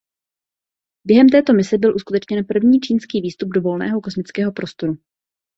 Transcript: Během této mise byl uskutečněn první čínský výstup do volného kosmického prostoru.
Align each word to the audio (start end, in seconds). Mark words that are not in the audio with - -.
Během 1.05 1.29
této 1.29 1.53
mise 1.53 1.77
byl 1.77 1.95
uskutečněn 1.95 2.45
první 2.45 2.79
čínský 2.79 3.21
výstup 3.21 3.49
do 3.49 3.61
volného 3.61 4.01
kosmického 4.01 4.51
prostoru. 4.51 4.97